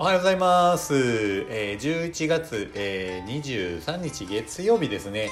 [0.00, 0.94] おはようございます。
[0.94, 5.28] えー、11月、えー、23日月曜日ですね。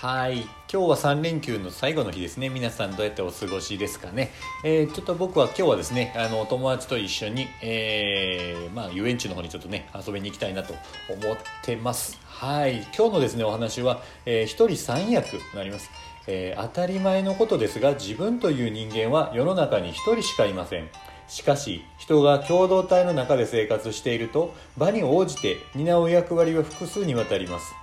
[0.00, 0.42] はい。
[0.42, 2.48] 今日は3連休の最後の日ですね。
[2.48, 4.30] 皆さんどうやってお過ごしですかね。
[4.62, 10.74] えー、ちょっと僕は今日はですね、あの、お友達と一緒に、えー、まあ、遊園地の方にちょっとね、遊びに行きたいなと
[11.08, 12.16] 思ってます。
[12.24, 12.86] はい。
[12.96, 15.90] 今日のですね、お話は、えー、一人三役になります。
[16.28, 20.88] えー、当たり前のことですが、自分という人間は世の中に一人しかいません。
[21.28, 27.74] しかし人が共同体の中で生活していると場に応じて担う役割は複数にわたります。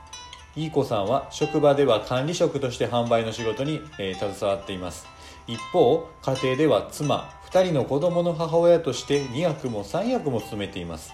[0.56, 5.08] いい子さんは職場では管理職として販売の仕事に、えー、携わっています。
[5.48, 11.14] 一方家庭では妻2人の子供の母親として2役も3役も務めています。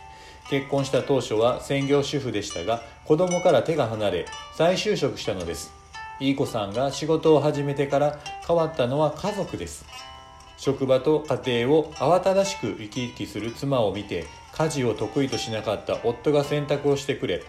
[0.50, 5.72] 結婚した当初は専業主婦でしたが子供から手が離れ再就職したのです。
[6.20, 9.86] いい子さんが仕事を始めてから変わったのは家族です。
[10.58, 17.44] 職場と家庭を慌ただしく生き生きする妻を見て家事を得意としなかった夫が洗濯をしてくれ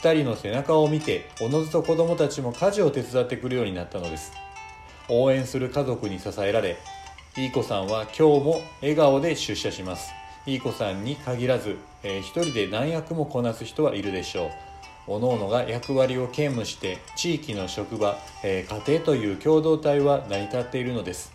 [0.00, 4.32] 2人の背中を見ておのずと子供たちも家事を手伝ってくるようになったのです。
[5.08, 6.78] 応援する家族に支えられ
[7.36, 10.12] いい子さんは今日も笑顔で出社します。
[10.46, 14.50] いい子さんに限らず、えー、一人で何役もこなす人はいるでしょう。
[15.06, 21.33] 各々が役割を兼務して地域の職場、えー、家庭という共同体は成り立っているのです。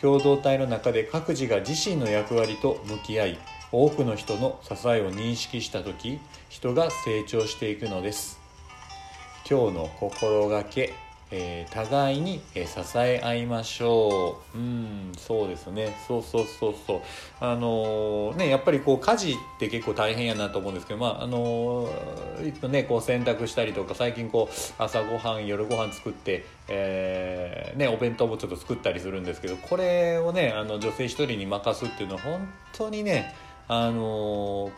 [0.00, 3.38] 共同体の中で各自が自身の役割と向き合い
[3.72, 8.38] 多くの人の支えを認識した時人が成長していくのです。
[9.48, 10.92] 今日の心がけ、
[11.30, 14.58] えー、互いに、えー、支え合いましょう。
[14.58, 15.96] うんそうですね。
[16.06, 17.00] そうそうそうそう。
[17.40, 21.88] あのー、ねやっぱりこう家事って結構大変やなと思うんですけどまああの
[22.46, 33.34] いつもねこう洗濯したりとか最近こう朝ごはん夜ご飯作ってえー、ね、お弁当もちょっと作ったりするんですけどこれをねあの女性一人に任すっていうのは本当にね
[33.68, 34.70] あの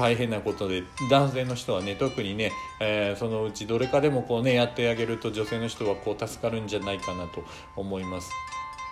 [0.00, 7.44] 大変なことで男性の人はね特にね、えー、そのうちどれかでもこうねやってあげると女性の人はこう助かるんじゃないかなと
[7.76, 8.32] 思います。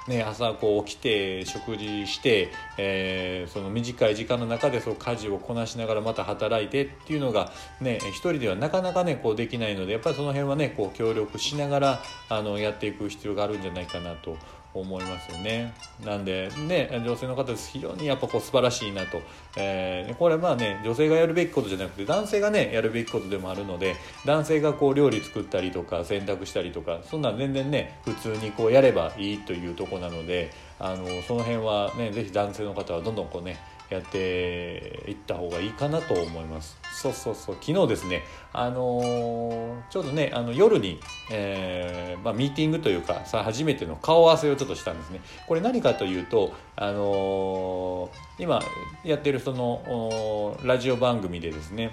[0.07, 7.53] ね、朝こう起きて食事して、えー、その短い時間の中でそう家事をこなしながらまた働いてっていうのが、
[7.83, 14.39] ね、一人ではなかなかねこうできないのでやっぱりその辺はねこう協力しながらあのやっていく必要があるんじゃないかなと
[14.75, 15.73] 思いますよね。
[16.05, 19.21] なんでね女性の方です非常にやっぱこう素晴らしいなと、
[19.57, 33.59] えー、これまあね女性がやるべきことじゃなくて男性がねやるべきことでもあるので男性がこう料理作ったりとか洗濯したりとかそんなん全然ね普通にこうやればいいというとこなのであのその辺はね是非男性の方はどんどんこうね
[33.91, 36.79] やっていった方がいいかなと思います。
[36.93, 37.57] そうそうそう。
[37.61, 38.23] 昨日ですね
[38.53, 41.01] あのー、ちょうどねあの夜に、
[41.31, 45.21] えーまあ、ミーティングというかさ初めての顔合わせをちょっとしたんですね。
[45.47, 48.61] これ何かというとあのー、今
[49.05, 51.93] やってるそのラジオ番組でですね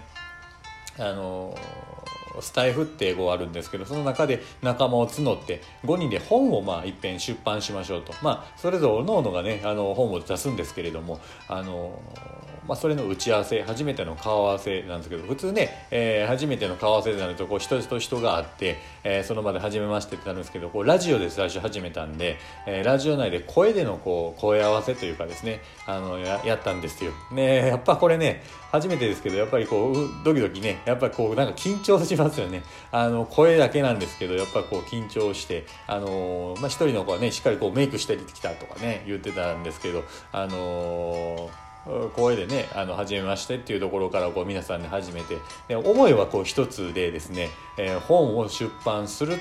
[0.97, 1.57] あの
[2.41, 11.99] スタイフって英語あるんですけどその中で仲間を募って5人で本をまあ一遍出版しましょうとまあそれぞれ各々がねあの本を出すんですけれどもあの
[12.67, 27.11] まあ、それの打ち合わせ初めての顔合わせなんですけど普通ね、えー、初めての顔合わせになるとこう人と人があって、えー、その場で初めましてってなるんですけどこうラジオで最初始めたんで、えー、ラジオ内で声でのこう声合わせというかですねあのややったんですよ。
[27.31, 28.43] ねやっぱこれね
[28.75, 32.63] 初めてですけどやっぱりこうドキドキねやっぱりこうなんか緊張しますよね。
[32.91, 40.03] あの声だけなんですけどやっぱこう緊張してあのまあ一人の子はねしっかりこうメイクしてきたとかね言ってたんですけど
[40.33, 41.49] あの
[42.15, 45.37] 声でね、あの、初めましてっていうところからこう皆さんで始めて、
[45.67, 49.37] で思いはこう一つでですね、えー、本を出版する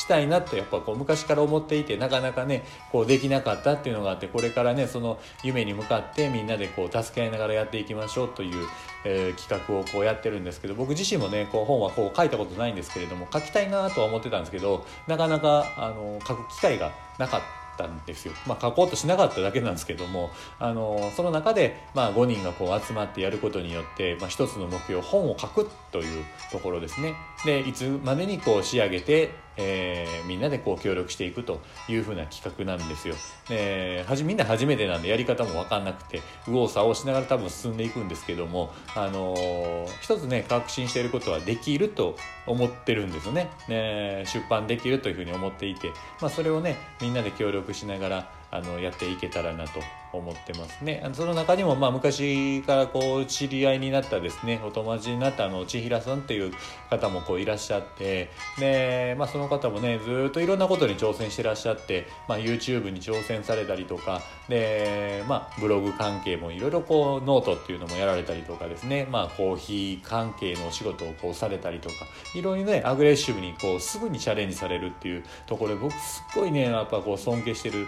[0.00, 8.66] したいなとやっぱこう昔から思っていてなかなかねこうできなかったっていうのがあってこれからねその夢に向かってみんなでこう助け合いながらやっていきましょうという、
[9.04, 17.59] えー、企画をこうやってるんですけど僕自身もねこう本はこう書いたことないんですけれども書きたいなとは思ってたんですけどなかなかあの書く機会がなかった。
[17.80, 27.14] たんですよ、まあ、書こうとしなかっただけなんですけどもあのその中で、まあ、5人がこう集まってやることによって、まあ、一つの目標本を書くというところですね。
[27.44, 33.14] でいつまでにこう仕上げて、えー、みんなでこう協力していくというふうな企画なんですよ。
[33.48, 42.16] ではじみんな初めてなんでやり方も分かんなくて右往左往しながら多分進んでいくんですけども、あのー、一つね確信していることはできると
[42.46, 43.50] 思ってるんですよね。
[43.68, 45.88] ね出版できるというふうに思っていて、
[46.20, 49.80] まあ、それをねみんなで協力しながらあのやっていけたらなと
[50.12, 51.08] 思ってますね。
[51.12, 56.52] その中にもまあ昔からこう知り合いになったですねお友達になったあの千平さんっていう
[56.88, 71.94] 方もこういらっしゃってで、まあ、その方もねずっといろんなことに挑戦してらっしゃって、まあ、YouTube に挑戦されたりとかで、まあ、ブログ関係もいろいろこうノートっていうのもやられたりとかですね、まあ、コーヒー関係のお仕事をこうされたりとか
[72.34, 77.86] いろいろねアグレッシブにこうすぐにチャレンジされるっていうところで僕すっごいねやっぱこう尊敬してる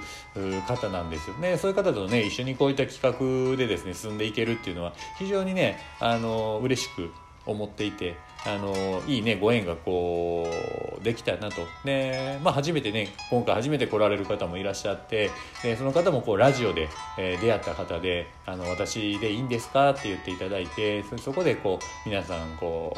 [0.61, 7.11] 方なんですよねそういう方とね一緒にこういった企画でですね進んでいけるっていうのは非常にねあの嬉しく
[7.47, 10.49] 思っていてあのいいねご縁がこ
[11.01, 15.31] うできたなとで、まあ、初めてね今回初めて来られる方もいらっしゃって
[15.63, 16.89] でその方もこうラジオで、
[17.19, 22.97] えー、出会った方で「あの私でいいんですか?」って言っていただいてそこでこう皆さんこ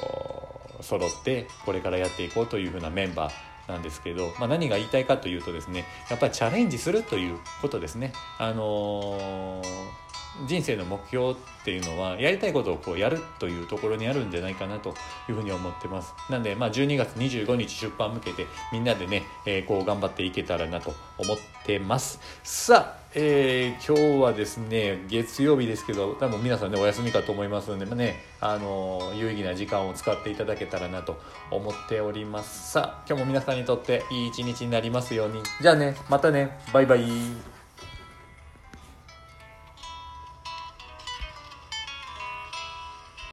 [0.80, 8.12] う揃ってこれからやっていこうというふうなメンバーなんですけど、まあ、何が言いたいかというとですねやっぱりチャレンジするということですね。
[8.38, 10.03] あのー
[10.46, 11.34] 人生の目標っ
[11.64, 14.94] ていうのはやりたいことをこうやるというところにあるんじゃないかなと
[15.28, 16.14] いうふうに思ってます。
[16.28, 22.20] なんでまあ12月25日出版向けてみんなでね、えー、こう頑張っていけたらなと思ってます。
[22.42, 31.20] さあ、えー、今日はですね月曜日ですけど多分皆さんねお休みかと思いますので、まあ、ねあの有意義な時間を使っていただけたらなと
[31.50, 32.72] 思っております。
[32.72, 35.40] さあ今日も皆さんにとっていい一日になりますように。
[35.60, 36.58] じゃあねまたね。
[36.72, 37.53] バイバイ。